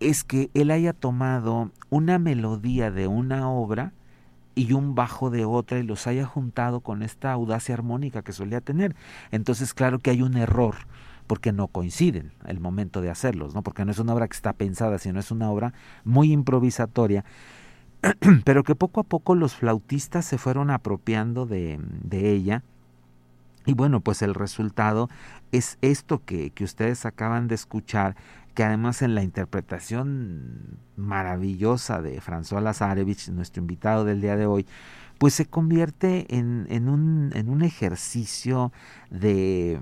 es 0.00 0.24
que 0.24 0.50
él 0.54 0.70
haya 0.70 0.92
tomado 0.92 1.70
una 1.90 2.18
melodía 2.18 2.90
de 2.90 3.06
una 3.06 3.48
obra 3.50 3.92
y 4.54 4.72
un 4.72 4.94
bajo 4.94 5.30
de 5.30 5.44
otra 5.44 5.78
y 5.78 5.84
los 5.84 6.06
haya 6.06 6.26
juntado 6.26 6.80
con 6.80 7.02
esta 7.02 7.32
audacia 7.32 7.74
armónica 7.74 8.22
que 8.22 8.32
solía 8.32 8.60
tener. 8.60 8.96
Entonces, 9.30 9.72
claro 9.72 10.00
que 10.00 10.10
hay 10.10 10.22
un 10.22 10.36
error 10.36 10.74
porque 11.28 11.52
no 11.52 11.68
coinciden 11.68 12.32
el 12.46 12.58
momento 12.58 13.00
de 13.00 13.10
hacerlos, 13.10 13.54
¿no? 13.54 13.62
Porque 13.62 13.84
no 13.84 13.92
es 13.92 13.98
una 13.98 14.14
obra 14.14 14.26
que 14.26 14.34
está 14.34 14.54
pensada, 14.54 14.98
sino 14.98 15.20
es 15.20 15.30
una 15.30 15.50
obra 15.50 15.74
muy 16.04 16.32
improvisatoria, 16.32 17.24
pero 18.44 18.64
que 18.64 18.74
poco 18.74 19.00
a 19.00 19.04
poco 19.04 19.34
los 19.34 19.54
flautistas 19.54 20.24
se 20.24 20.38
fueron 20.38 20.70
apropiando 20.70 21.46
de, 21.46 21.78
de 22.02 22.32
ella. 22.32 22.64
Y 23.66 23.74
bueno, 23.74 24.00
pues 24.00 24.22
el 24.22 24.34
resultado 24.34 25.10
es 25.52 25.78
esto 25.82 26.24
que, 26.24 26.50
que 26.50 26.64
ustedes 26.64 27.04
acaban 27.04 27.46
de 27.46 27.54
escuchar 27.54 28.16
que 28.58 28.64
además 28.64 29.02
en 29.02 29.14
la 29.14 29.22
interpretación 29.22 30.80
maravillosa 30.96 32.02
de 32.02 32.20
François 32.20 32.60
Lazarevich, 32.60 33.28
nuestro 33.28 33.60
invitado 33.60 34.04
del 34.04 34.20
día 34.20 34.34
de 34.34 34.46
hoy, 34.46 34.66
pues 35.18 35.34
se 35.34 35.46
convierte 35.46 36.26
en, 36.28 36.88
un, 36.88 37.62
ejercicio 37.62 38.72
de 39.12 39.78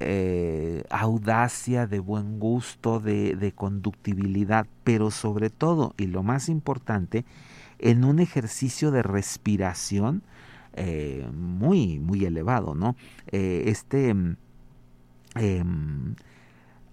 eh, 0.00 0.84
audacia, 0.88 1.86
de 1.86 1.98
buen 1.98 2.38
gusto, 2.38 2.98
de, 2.98 3.52
conductibilidad, 3.54 4.66
pero 4.84 5.10
sobre 5.10 5.50
todo, 5.50 5.92
y 5.98 6.06
lo 6.06 6.22
más 6.22 6.48
importante, 6.48 7.26
en 7.78 8.04
un 8.04 8.20
ejercicio 8.20 8.90
de 8.90 9.02
respiración 9.02 10.22
eh, 10.72 11.28
muy, 11.34 11.98
muy 11.98 12.24
elevado, 12.24 12.74
¿no? 12.74 12.96
Eh, 13.26 13.64
este... 13.66 14.16
Eh, 15.34 15.62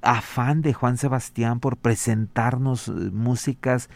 afán 0.01 0.62
de 0.62 0.73
Juan 0.73 0.97
Sebastián 0.97 1.59
por 1.59 1.77
presentarnos 1.77 2.88
eh, 2.88 2.91
músicas 3.12 3.89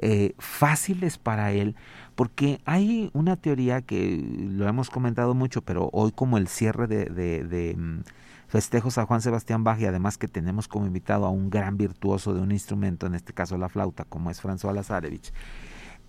eh, 0.00 0.34
fáciles 0.38 1.18
para 1.18 1.52
él, 1.52 1.74
porque 2.14 2.60
hay 2.64 3.10
una 3.14 3.36
teoría 3.36 3.82
que 3.82 4.24
lo 4.50 4.68
hemos 4.68 4.90
comentado 4.90 5.34
mucho, 5.34 5.62
pero 5.62 5.90
hoy 5.92 6.12
como 6.12 6.38
el 6.38 6.46
cierre 6.46 6.86
de, 6.86 7.06
de, 7.06 7.74
mm, 7.76 8.02
festejos 8.46 8.96
a 8.98 9.06
Juan 9.06 9.20
Sebastián 9.20 9.64
Bach 9.64 9.80
y 9.80 9.86
además 9.86 10.16
que 10.16 10.28
tenemos 10.28 10.68
como 10.68 10.86
invitado 10.86 11.26
a 11.26 11.30
un 11.30 11.50
gran 11.50 11.76
virtuoso 11.76 12.32
de 12.32 12.40
un 12.40 12.52
instrumento, 12.52 13.06
en 13.06 13.16
este 13.16 13.32
caso 13.32 13.58
la 13.58 13.68
flauta, 13.68 14.04
como 14.04 14.30
es 14.30 14.40
François 14.40 14.72
Lazarevich, 14.72 15.32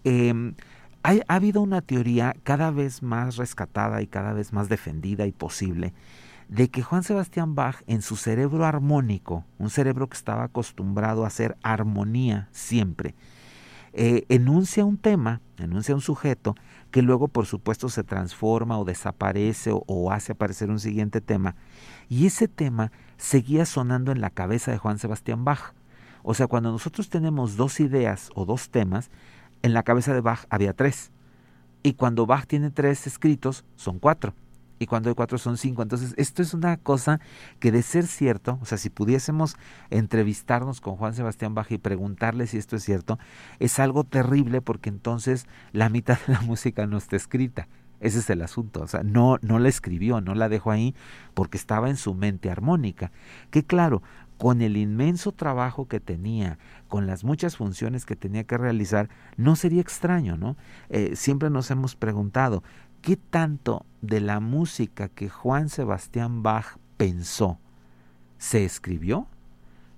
em, 0.03 0.53
ha 1.01 1.15
habido 1.27 1.61
una 1.61 1.81
teoría 1.81 2.35
cada 2.43 2.71
vez 2.71 3.01
más 3.01 3.37
rescatada 3.37 4.01
y 4.01 4.07
cada 4.07 4.33
vez 4.33 4.53
más 4.53 4.69
defendida 4.69 5.25
y 5.25 5.31
posible, 5.31 5.93
de 6.49 6.67
que 6.69 6.81
Juan 6.81 7.03
Sebastián 7.03 7.53
Bach 7.53 7.83
en 7.85 8.01
su 8.01 8.15
cerebro 8.15 8.65
armónico, 8.65 9.45
un 9.59 9.69
cerebro 9.69 10.09
que 10.09 10.17
estaba 10.17 10.43
acostumbrado 10.43 11.23
a 11.23 11.27
hacer 11.27 11.55
armonía 11.61 12.49
siempre, 12.51 13.13
eh, 13.93 14.25
enuncia 14.29 14.83
un 14.83 14.97
tema, 14.97 15.41
enuncia 15.57 15.93
un 15.93 16.01
sujeto, 16.01 16.55
que 16.89 17.03
luego 17.03 17.27
por 17.27 17.45
supuesto 17.45 17.87
se 17.89 18.03
transforma 18.03 18.79
o 18.79 18.85
desaparece 18.85 19.71
o, 19.71 19.83
o 19.85 20.11
hace 20.11 20.31
aparecer 20.31 20.71
un 20.71 20.79
siguiente 20.79 21.21
tema, 21.21 21.55
y 22.09 22.25
ese 22.25 22.47
tema 22.47 22.91
seguía 23.17 23.65
sonando 23.65 24.11
en 24.11 24.19
la 24.19 24.31
cabeza 24.31 24.71
de 24.71 24.79
Juan 24.79 24.97
Sebastián 24.97 25.45
Bach. 25.45 25.73
O 26.23 26.33
sea, 26.33 26.47
cuando 26.47 26.71
nosotros 26.71 27.09
tenemos 27.09 27.57
dos 27.57 27.79
ideas 27.79 28.29
o 28.33 28.45
dos 28.45 28.69
temas, 28.71 29.11
en 29.61 29.73
la 29.73 29.83
cabeza 29.83 30.13
de 30.13 30.21
Bach 30.21 30.45
había 30.49 30.73
tres. 30.73 31.11
Y 31.83 31.93
cuando 31.93 32.25
Bach 32.25 32.45
tiene 32.45 32.71
tres 32.71 33.07
escritos, 33.07 33.65
son 33.75 33.99
cuatro 33.99 34.33
y 34.79 34.87
cuando 34.87 35.09
hay 35.09 35.15
cuatro 35.15 35.37
son 35.37 35.57
cinco. 35.57 35.83
Entonces, 35.83 36.13
esto 36.17 36.41
es 36.41 36.53
una 36.53 36.77
cosa 36.77 37.19
que 37.59 37.71
de 37.71 37.83
ser 37.83 38.07
cierto, 38.07 38.57
o 38.61 38.65
sea, 38.65 38.77
si 38.77 38.89
pudiésemos 38.89 39.57
entrevistarnos 39.89 40.81
con 40.81 40.95
Juan 40.95 41.13
Sebastián 41.13 41.53
Baja 41.53 41.75
y 41.75 41.77
preguntarle 41.77 42.47
si 42.47 42.57
esto 42.57 42.77
es 42.77 42.83
cierto, 42.83 43.19
es 43.59 43.77
algo 43.79 44.05
terrible 44.05 44.61
porque 44.61 44.89
entonces 44.89 45.45
la 45.73 45.89
mitad 45.89 46.17
de 46.25 46.33
la 46.33 46.41
música 46.41 46.87
no 46.87 46.97
está 46.97 47.15
escrita. 47.15 47.67
Ese 47.99 48.19
es 48.19 48.29
el 48.29 48.41
asunto, 48.41 48.81
o 48.81 48.87
sea, 48.87 49.03
no, 49.03 49.39
no 49.41 49.59
la 49.59 49.67
escribió, 49.67 50.21
no 50.21 50.33
la 50.33 50.47
dejó 50.47 50.71
ahí 50.71 50.95
porque 51.33 51.57
estaba 51.57 51.89
en 51.89 51.97
su 51.97 52.13
mente 52.13 52.49
armónica. 52.49 53.11
Que 53.51 53.65
claro, 53.65 54.01
con 54.37 54.61
el 54.61 54.77
inmenso 54.77 55.33
trabajo 55.33 55.89
que 55.89 55.99
tenía, 55.99 56.57
con 56.87 57.07
las 57.07 57.25
muchas 57.25 57.57
funciones 57.57 58.05
que 58.05 58.15
tenía 58.15 58.45
que 58.45 58.57
realizar, 58.57 59.09
no 59.35 59.57
sería 59.57 59.81
extraño, 59.81 60.37
¿no? 60.37 60.55
Eh, 60.87 61.17
siempre 61.17 61.49
nos 61.49 61.69
hemos 61.71 61.97
preguntado, 61.97 62.63
¿qué 63.01 63.17
tanto 63.17 63.85
de 64.01 64.21
la 64.21 64.39
música 64.39 65.09
que 65.09 65.29
Juan 65.29 65.69
Sebastián 65.69 66.43
Bach 66.43 66.77
pensó 66.97 67.59
se 68.37 68.65
escribió? 68.65 69.27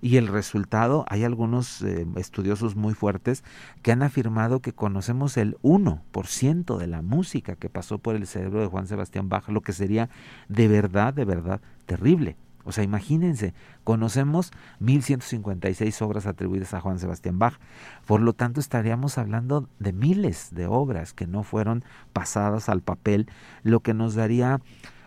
Y 0.04 0.18
el 0.18 0.28
resultado, 0.28 1.06
hay 1.10 1.24
algunos 1.24 1.84
eh, 1.84 2.08
estudiosos 2.16 2.76
muy 2.76 2.96
fuertes 2.96 3.44
que 3.84 3.92
han 3.92 4.02
afirmado 4.02 4.60
que 4.60 4.74
conocemos 4.74 5.38
el 5.38 5.58
1% 5.62 6.78
de 6.78 6.88
la 6.88 7.04
música 7.04 7.56
que 7.56 7.70
pasó 7.70 8.00
por 8.00 8.16
el 8.16 8.26
cerebro 8.26 8.62
de 8.62 8.68
Juan 8.68 8.88
Sebastián 8.88 9.30
Bach, 9.30 9.48
lo 9.50 9.62
que 9.62 9.74
sería 9.74 10.10
de 10.50 10.68
verdad, 10.68 11.14
de 11.14 11.26
verdad 11.26 11.62
terrible. 11.86 12.36
O 12.64 12.72
sea, 12.72 12.84
imagínense, 12.84 13.54
conocemos 13.84 14.52
1156 14.80 16.02
obras 16.02 16.26
atribuidas 16.26 16.74
a 16.74 16.82
Juan 16.82 17.00
Sebastián 17.00 17.40
Bach. 17.40 17.60
Por 18.06 18.22
lo 18.22 18.34
tanto, 18.34 18.60
estaríamos 18.60 19.18
hablando 19.18 19.68
de 19.80 19.94
miles 19.94 20.50
de 20.52 20.68
obras 20.68 21.14
que 21.14 21.28
no 21.28 21.44
fueron 21.44 21.84
pasadas 22.14 22.70
al 22.70 22.82
papel, 22.82 23.28
lo 23.64 23.80
que 23.80 23.94
nos 23.94 24.16
daría 24.16 24.62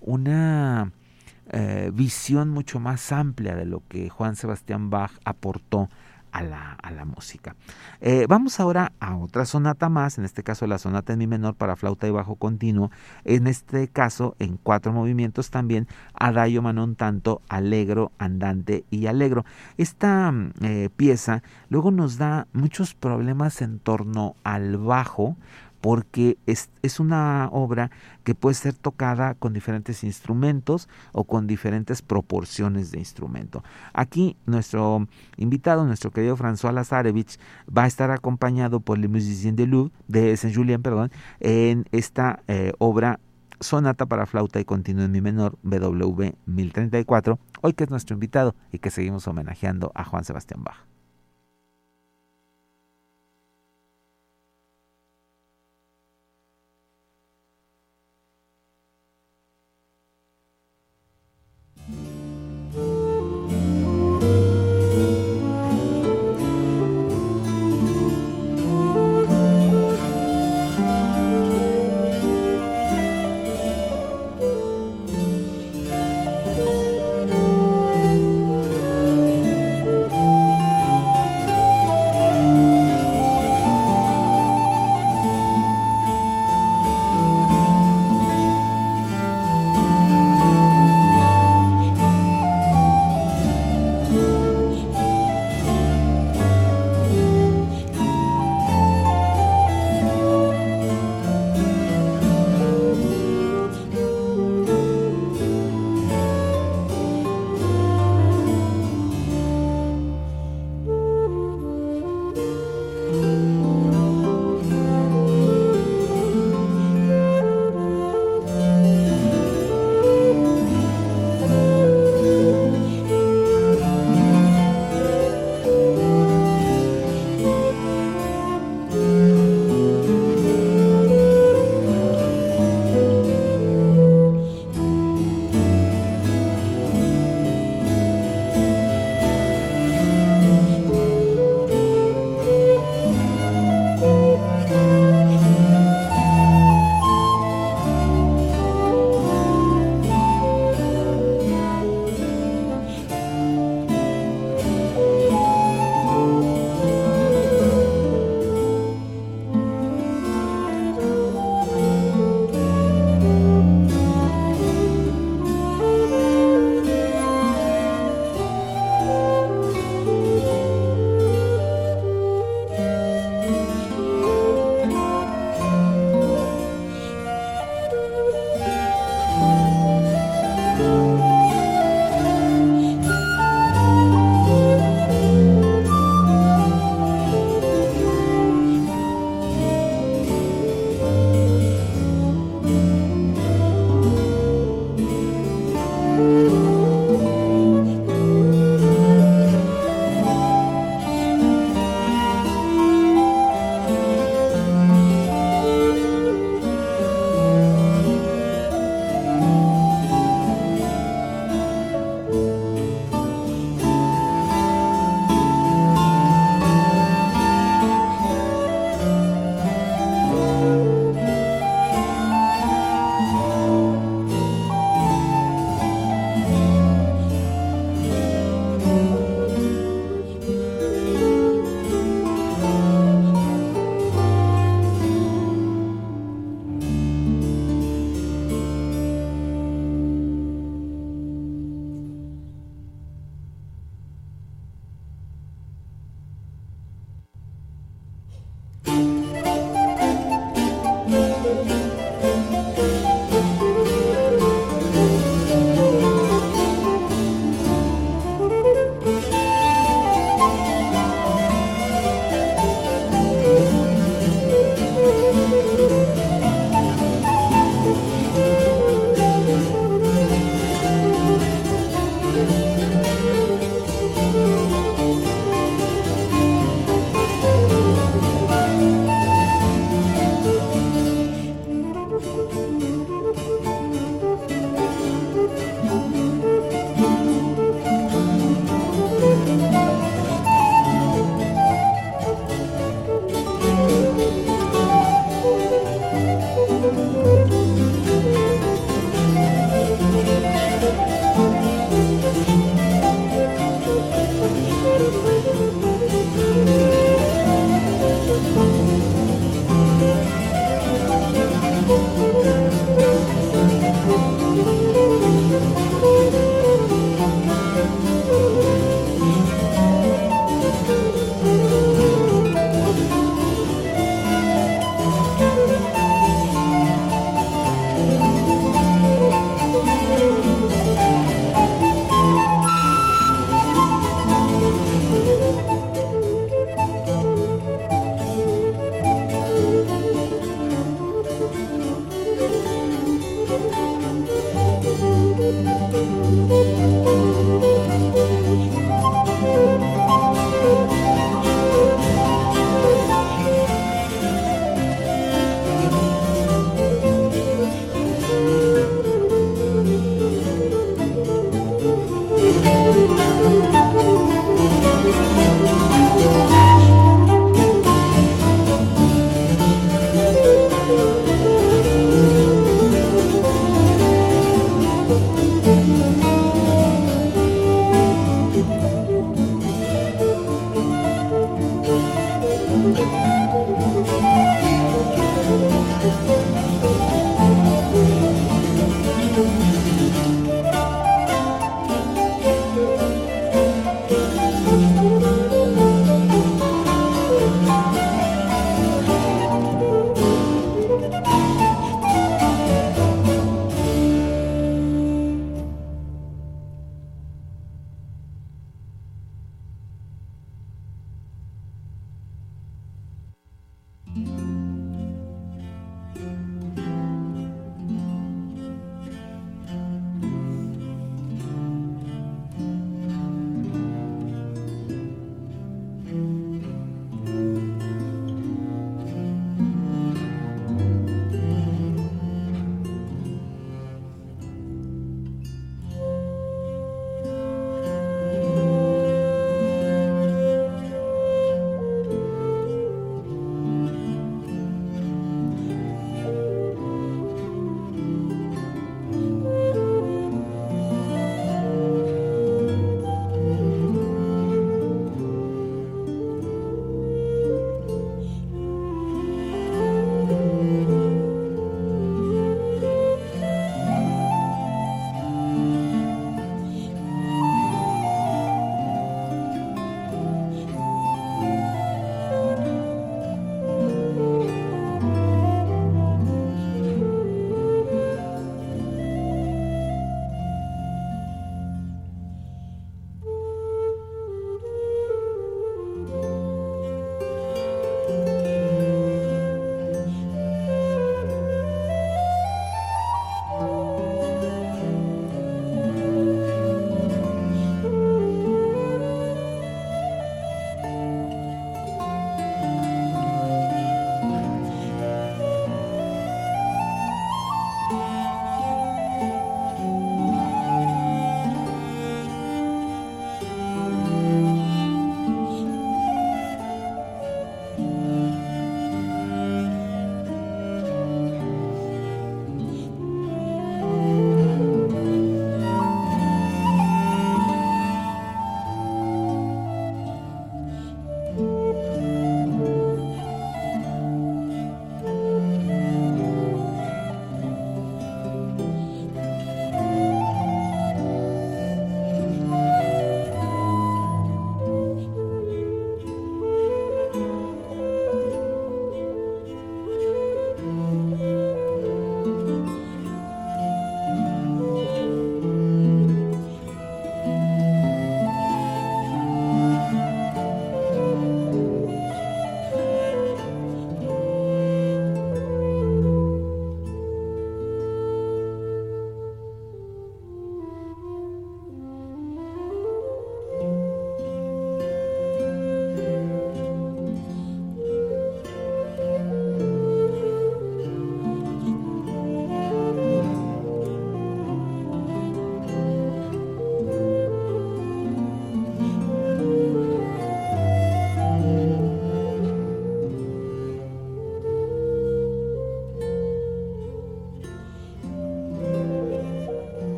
una 0.00 0.92
eh, 1.50 1.90
visión 1.94 2.50
mucho 2.50 2.80
más 2.80 3.12
amplia 3.12 3.54
de 3.54 3.66
lo 3.66 3.82
que 3.88 4.08
Juan 4.08 4.36
Sebastián 4.36 4.90
Bach 4.90 5.12
aportó 5.24 5.88
a 6.32 6.42
la, 6.42 6.72
a 6.72 6.90
la 6.90 7.04
música. 7.04 7.56
Eh, 8.00 8.26
vamos 8.28 8.60
ahora 8.60 8.92
a 9.00 9.16
otra 9.16 9.44
sonata 9.44 9.88
más, 9.88 10.18
en 10.18 10.24
este 10.24 10.42
caso 10.42 10.66
la 10.66 10.78
sonata 10.78 11.12
en 11.12 11.18
mi 11.18 11.26
menor 11.26 11.54
para 11.54 11.76
flauta 11.76 12.06
y 12.06 12.10
bajo 12.10 12.36
continuo, 12.36 12.90
en 13.24 13.46
este 13.46 13.88
caso 13.88 14.34
en 14.38 14.58
cuatro 14.62 14.92
movimientos 14.92 15.50
también, 15.50 15.88
adagio 16.14 16.62
manon 16.62 16.96
tanto, 16.96 17.42
alegro, 17.48 18.12
andante 18.18 18.84
y 18.90 19.06
alegro. 19.06 19.44
Esta 19.76 20.32
eh, 20.60 20.90
pieza 20.96 21.42
luego 21.68 21.90
nos 21.90 22.18
da 22.18 22.46
muchos 22.52 22.94
problemas 22.94 23.62
en 23.62 23.78
torno 23.78 24.36
al 24.44 24.76
bajo, 24.76 25.36
porque 25.86 26.36
es, 26.46 26.98
una 26.98 27.48
obra 27.52 27.92
que 28.24 28.34
puede 28.34 28.56
ser 28.56 28.74
tocada 28.74 29.34
con 29.34 29.52
diferentes 29.52 30.02
instrumentos 30.02 30.88
o 31.12 31.22
con 31.22 31.46
diferentes 31.46 32.02
proporciones 32.02 32.90
de 32.90 32.98
instrumento. 32.98 33.62
Aquí 33.92 34.36
nuestro 34.46 35.06
invitado, 35.36 35.86
nuestro 35.86 36.10
querido 36.10 36.36
François 36.36 36.72
Lazarevich, 36.72 37.38
va 37.70 37.84
a 37.84 37.86
estar 37.86 38.10
acompañado 38.10 38.80
por 38.80 38.98
Le 38.98 39.06
Musicien 39.06 39.54
de 39.54 39.68
Louvre, 39.68 39.92
de 40.08 40.36
Saint-Julien, 40.36 40.82
perdón, 40.82 41.12
en 41.38 41.84
esta 41.92 42.42
eh, 42.48 42.72
obra 42.78 43.20
Sonata 43.60 44.06
para 44.06 44.26
flauta 44.26 44.58
y 44.58 44.64
continuo 44.64 45.04
en 45.04 45.12
mi 45.12 45.20
menor, 45.20 45.56
BW 45.62 46.32
1034, 46.46 47.38
hoy 47.62 47.74
que 47.74 47.84
es 47.84 47.90
nuestro 47.90 48.14
invitado 48.14 48.56
y 48.72 48.80
que 48.80 48.90
seguimos 48.90 49.28
homenajeando 49.28 49.92
a 49.94 50.02
Juan 50.02 50.24
Sebastián 50.24 50.64
Bach. 50.64 50.95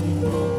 Lord. 0.00 0.49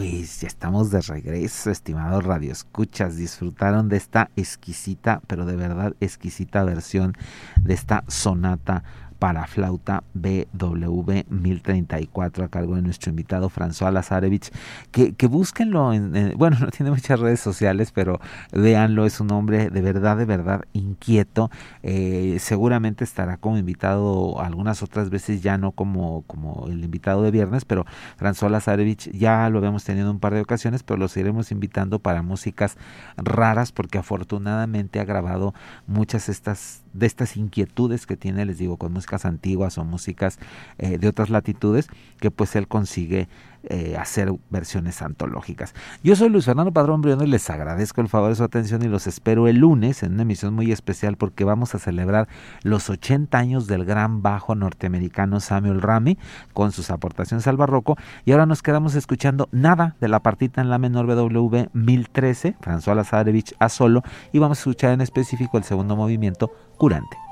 Ya 0.00 0.46
estamos 0.46 0.90
de 0.90 1.02
regreso, 1.02 1.70
estimados 1.70 2.24
radioescuchas. 2.24 3.16
Disfrutaron 3.16 3.90
de 3.90 3.98
esta 3.98 4.30
exquisita, 4.36 5.20
pero 5.26 5.44
de 5.44 5.54
verdad 5.54 5.94
exquisita 6.00 6.64
versión 6.64 7.12
de 7.60 7.74
esta 7.74 8.02
sonata 8.08 8.84
para 9.22 9.46
flauta 9.46 10.02
BW 10.14 11.22
1034 11.30 12.44
a 12.44 12.48
cargo 12.48 12.74
de 12.74 12.82
nuestro 12.82 13.10
invitado 13.10 13.48
François 13.50 13.92
Lazarevich. 13.92 14.50
Que, 14.90 15.14
que 15.14 15.28
búsquenlo, 15.28 15.92
en, 15.92 16.34
bueno, 16.36 16.56
no 16.60 16.72
tiene 16.72 16.90
muchas 16.90 17.20
redes 17.20 17.38
sociales, 17.38 17.92
pero 17.92 18.18
véanlo, 18.50 19.06
es 19.06 19.20
un 19.20 19.30
hombre 19.30 19.70
de 19.70 19.80
verdad, 19.80 20.16
de 20.16 20.24
verdad 20.24 20.64
inquieto. 20.72 21.52
Eh, 21.84 22.38
seguramente 22.40 23.04
estará 23.04 23.36
como 23.36 23.58
invitado 23.58 24.40
algunas 24.40 24.82
otras 24.82 25.08
veces, 25.08 25.40
ya 25.40 25.56
no 25.56 25.70
como, 25.70 26.22
como 26.22 26.66
el 26.66 26.82
invitado 26.82 27.22
de 27.22 27.30
viernes, 27.30 27.64
pero 27.64 27.86
François 28.18 28.50
Lazarevich 28.50 29.08
ya 29.12 29.48
lo 29.50 29.58
habíamos 29.58 29.84
tenido 29.84 30.10
un 30.10 30.18
par 30.18 30.34
de 30.34 30.40
ocasiones, 30.40 30.82
pero 30.82 30.98
lo 30.98 31.06
seguiremos 31.06 31.52
invitando 31.52 32.00
para 32.00 32.22
músicas 32.22 32.76
raras 33.16 33.70
porque 33.70 33.98
afortunadamente 33.98 34.98
ha 34.98 35.04
grabado 35.04 35.54
muchas 35.86 36.28
estas, 36.28 36.81
de 36.92 37.06
estas 37.06 37.36
inquietudes 37.36 38.06
que 38.06 38.16
tiene, 38.16 38.44
les 38.44 38.58
digo, 38.58 38.76
con 38.76 38.92
música 38.92 39.18
antiguas 39.24 39.78
o 39.78 39.84
músicas 39.84 40.38
eh, 40.78 40.98
de 40.98 41.08
otras 41.08 41.30
latitudes 41.30 41.88
que 42.18 42.30
pues 42.30 42.56
él 42.56 42.68
consigue 42.68 43.28
eh, 43.64 43.96
hacer 43.96 44.32
versiones 44.50 45.02
antológicas. 45.02 45.74
Yo 46.02 46.16
soy 46.16 46.28
Luis 46.28 46.44
Fernando 46.44 46.72
Padrón 46.72 47.00
Briones, 47.00 47.28
les 47.28 47.48
agradezco 47.50 48.00
el 48.00 48.08
favor 48.08 48.30
de 48.30 48.36
su 48.36 48.44
atención 48.44 48.82
y 48.82 48.88
los 48.88 49.06
espero 49.06 49.48
el 49.48 49.58
lunes 49.58 50.02
en 50.02 50.14
una 50.14 50.22
emisión 50.22 50.54
muy 50.54 50.72
especial 50.72 51.16
porque 51.16 51.44
vamos 51.44 51.74
a 51.74 51.78
celebrar 51.78 52.28
los 52.62 52.90
80 52.90 53.38
años 53.38 53.66
del 53.66 53.84
gran 53.84 54.22
bajo 54.22 54.54
norteamericano 54.54 55.40
Samuel 55.40 55.80
Rami 55.80 56.18
con 56.52 56.72
sus 56.72 56.90
aportaciones 56.90 57.46
al 57.46 57.56
barroco 57.56 57.96
y 58.24 58.32
ahora 58.32 58.46
nos 58.46 58.62
quedamos 58.62 58.94
escuchando 58.94 59.48
nada 59.52 59.96
de 60.00 60.08
la 60.08 60.20
partita 60.20 60.60
en 60.60 60.70
la 60.70 60.78
menor 60.78 61.06
BW 61.06 61.68
1013, 61.72 62.56
François 62.60 62.94
Lazarevich 62.94 63.54
a 63.58 63.68
solo 63.68 64.02
y 64.32 64.38
vamos 64.38 64.58
a 64.58 64.60
escuchar 64.60 64.92
en 64.92 65.00
específico 65.00 65.58
el 65.58 65.64
segundo 65.64 65.96
movimiento, 65.96 66.50
Curante. 66.78 67.31